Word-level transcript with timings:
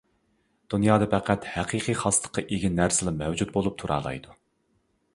دۇنيادا 0.73 1.07
پەقەت 1.11 1.45
ھەقىقىي 1.57 1.97
خاسلىققا 2.01 2.47
ئىگە 2.49 2.75
نەرسىلا 2.81 3.17
مەۋجۇت 3.23 3.57
بولۇپ 3.59 3.81
تۇرالايدۇ. 3.85 4.39